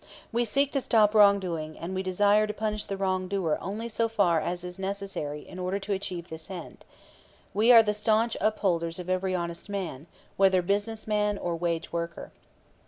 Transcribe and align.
We 0.31 0.45
seek 0.45 0.71
to 0.71 0.81
stop 0.81 1.13
wrongdoing; 1.13 1.77
and 1.77 1.93
we 1.93 2.01
desire 2.01 2.47
to 2.47 2.53
punish 2.55 2.85
the 2.85 2.97
wrongdoer 2.97 3.59
only 3.61 3.87
so 3.87 4.09
far 4.09 4.39
as 4.41 4.63
is 4.63 4.79
necessary 4.79 5.47
in 5.47 5.59
order 5.59 5.77
to 5.77 5.93
achieve 5.93 6.29
this 6.29 6.49
end. 6.49 6.85
We 7.53 7.71
are 7.71 7.83
the 7.83 7.93
stanch 7.93 8.35
upholders 8.41 8.97
of 8.97 9.11
every 9.11 9.35
honest 9.35 9.69
man, 9.69 10.07
whether 10.37 10.63
business 10.63 11.05
man 11.05 11.37
or 11.37 11.55
wage 11.55 11.93
worker. 11.93 12.31